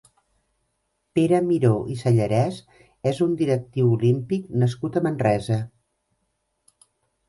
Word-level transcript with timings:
Pere 1.19 1.41
Miró 1.49 1.71
i 1.97 1.99
Sellarés 2.01 2.59
és 3.13 3.23
un 3.29 3.37
directiu 3.45 3.93
olímpic 4.01 4.51
nascut 4.65 5.01
a 5.03 5.09
Manresa. 5.11 5.63